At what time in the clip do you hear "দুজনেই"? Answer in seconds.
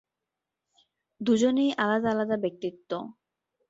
1.21-1.69